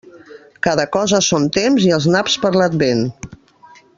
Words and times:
Cada 0.67 0.85
cosa 0.95 1.19
a 1.19 1.25
son 1.25 1.45
temps, 1.59 1.85
i 1.91 1.95
els 1.99 2.09
naps 2.15 2.39
per 2.47 2.53
l'Advent. 2.57 3.07